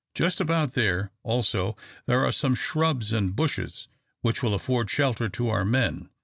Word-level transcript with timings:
Just 0.15 0.41
about 0.41 0.73
there, 0.73 1.11
also, 1.21 1.77
there 2.07 2.25
are 2.25 2.31
some 2.31 2.55
shrubs 2.55 3.13
and 3.13 3.35
bushes 3.35 3.87
which 4.21 4.41
will 4.41 4.55
afford 4.55 4.89
shelter 4.89 5.29
to 5.29 5.49
our 5.49 5.63
men. 5.63 6.09